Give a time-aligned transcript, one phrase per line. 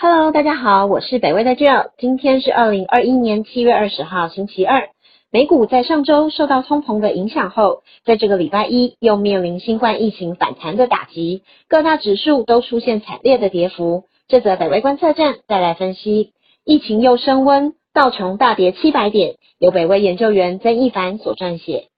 [0.00, 1.90] Hello，大家好，我是北威的 Jill。
[1.98, 4.90] 今天是二零二一年七月二十号，星期二。
[5.32, 14.04] 美股在上周受到通膨的影响后，在这个礼拜一又面临新冠疫情反弹的打击，各大指数都出现惨烈的跌幅。
[14.28, 16.30] 这则北威观测站再来分析，
[16.64, 21.88] 疫情又升温，道琼大跌七百点，由北威研究员曾一凡所撰写。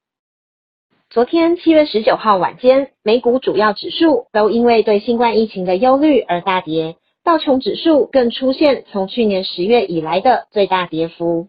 [1.11, 6.97] 昨天七月十九号晚间，美股主要指数都因为对新冠疫情的忧虑而大跌。
[7.23, 11.49] 道琼指数更出现从去年十月以来的最大跌幅。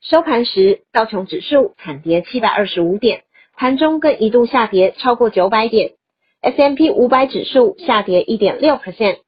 [0.00, 3.24] 收盘时，道琼指数惨跌七百二十五点，
[3.56, 5.94] 盘中更一度下跌超过九百点。
[6.40, 9.18] S M P 五百指数下跌一点六 percent，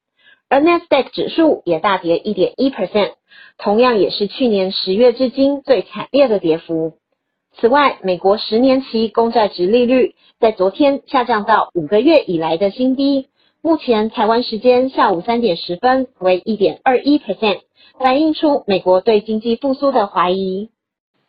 [0.48, 3.14] 而 Nasdaq 指数也大跌一点一 percent，
[3.58, 6.92] 同样也是去年十月至今最惨烈的跌幅。
[7.56, 13.26] 此外，美国十年期公债值利率在昨天下降到五个月以来的新低。
[13.62, 17.58] 目前台湾时间下午三点十分为一点二一 percent，
[17.98, 20.70] 反映出美国对经济复苏的怀疑。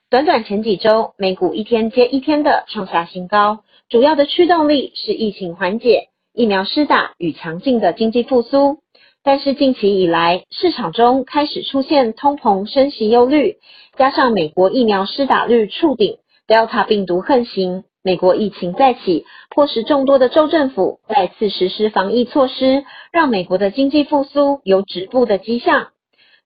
[0.09, 8.77] 短短前几周，美股一天接一天的创下新高，主要的驱动力是疫情缓解、疫苗施打与强劲的经济复苏。
[9.23, 13.57] 但是近期以来，市场中开始出现通膨升息忧虑，
[13.97, 17.83] 加上美国疫苗施打率触顶，Delta 病毒横行。
[18.03, 25.89] 美国疫情再起，迫使众多的州政府再次实施防疫措施，让美国的经济复苏有止步的迹象。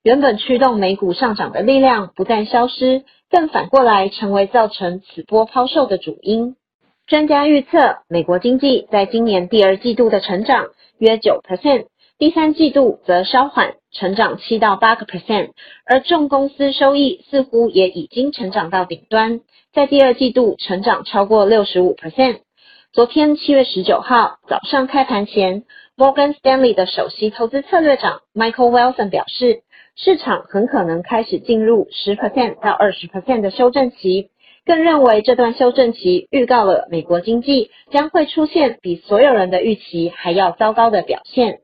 [0.04, 6.58] 原本驱动美股上涨的力量不但消失，更反过来成为造成此波抛售的主因。
[7.08, 10.66] 专家预测，美国经济在今年第二季度的成长
[10.98, 11.86] 约九 percent，
[12.18, 15.50] 第三季度则稍缓，成长七到八个 percent，
[15.86, 19.42] 而重公司收益似乎也已经成长到顶端。
[19.74, 22.38] 在第二季度成长超过六十五 percent。
[22.94, 25.66] 昨天七月十九号早上开盘前
[25.98, 29.64] ，Morgan Stanley 的首席投资策略长 Michael Wilson 表示，
[29.98, 34.30] 市场很可能开始进入十 percent 到二十 percent 的修正期，
[34.66, 41.60] 更认为这段修正期预告了美国经济将会出现比所有人的预期还要糟糕的表现。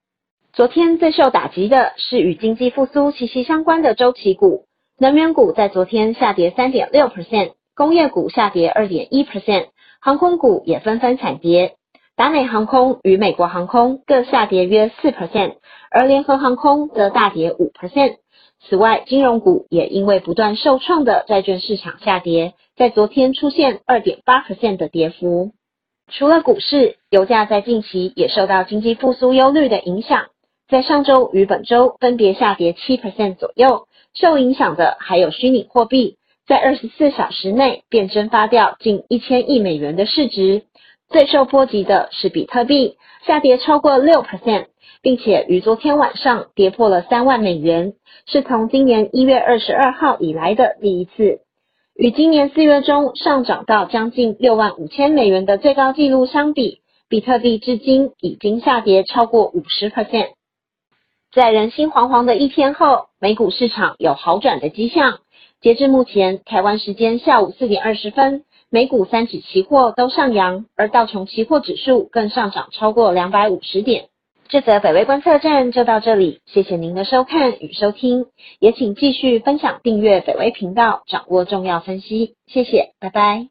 [0.54, 4.66] 昨天最受打击的是与经济复苏息息相关的周期股，
[5.00, 7.54] 能源股在昨天下跌三点六 percent。
[7.74, 9.68] 工业股下跌二点一 percent，
[10.02, 11.76] 航空股也纷纷惨跌，
[12.18, 15.54] 达美航空与美国航空各下跌约四 percent，
[15.90, 18.18] 而联合航空则大跌五 percent。
[18.60, 25.54] 此外，金融股也因为不断受创的债券市场下跌，在昨天出现二点八 percent 的跌幅。
[26.10, 30.26] 除了股市，油价在近期也受到经济复苏忧虑的影响，
[30.72, 33.88] 在上周与本周分别下跌七 percent 左右。
[34.14, 36.16] 受影响的还有虚拟货币。
[36.48, 40.64] 在二十四小时内便蒸发掉近一千亿美元的市值，
[41.10, 42.96] 最受波及的是比特币，
[43.26, 44.68] 下跌超过六 percent，
[45.02, 47.92] 并且于昨天晚上跌破了三万美元，
[48.26, 51.42] 是从今年一月二十二号以来的第一次。
[51.96, 60.30] 与今年四月中上涨到将近六万五千美元的最高纪录相比，比特币至今已经下跌超过五十 percent。
[61.34, 65.20] 在人心惶惶的一天后，美股市场有好转的迹象。
[65.62, 74.10] 截至目前，台湾时间下午四点二十分，美股三指期货都上扬，而道琼期货指数更上涨超过两百五十点。
[74.50, 78.26] 这则北威观测站就到这里，谢谢您的收看与收听，
[78.60, 82.36] 也请继续分享订阅北威频道，掌握重要分析。
[82.48, 83.51] 谢谢，拜拜。